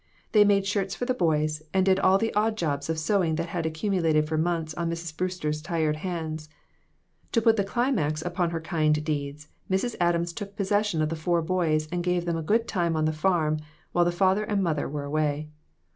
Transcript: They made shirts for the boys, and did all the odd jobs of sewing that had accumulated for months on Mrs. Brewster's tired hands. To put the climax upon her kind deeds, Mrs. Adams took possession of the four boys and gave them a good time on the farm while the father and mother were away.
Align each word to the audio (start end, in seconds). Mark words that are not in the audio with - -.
They 0.31 0.43
made 0.43 0.65
shirts 0.65 0.95
for 0.95 1.05
the 1.05 1.13
boys, 1.13 1.61
and 1.75 1.85
did 1.85 1.99
all 1.99 2.17
the 2.17 2.33
odd 2.33 2.57
jobs 2.57 2.89
of 2.89 2.97
sewing 2.97 3.35
that 3.35 3.49
had 3.49 3.67
accumulated 3.67 4.27
for 4.27 4.35
months 4.35 4.73
on 4.73 4.89
Mrs. 4.89 5.15
Brewster's 5.15 5.61
tired 5.61 5.97
hands. 5.97 6.49
To 7.33 7.39
put 7.39 7.55
the 7.55 7.63
climax 7.63 8.23
upon 8.23 8.49
her 8.49 8.61
kind 8.61 9.03
deeds, 9.05 9.49
Mrs. 9.69 9.95
Adams 10.01 10.33
took 10.33 10.55
possession 10.55 11.03
of 11.03 11.09
the 11.09 11.15
four 11.15 11.43
boys 11.43 11.87
and 11.91 12.03
gave 12.03 12.25
them 12.25 12.35
a 12.35 12.41
good 12.41 12.67
time 12.67 12.95
on 12.95 13.05
the 13.05 13.13
farm 13.13 13.59
while 13.91 14.03
the 14.03 14.11
father 14.11 14.43
and 14.43 14.63
mother 14.63 14.89
were 14.89 15.03
away. 15.03 15.49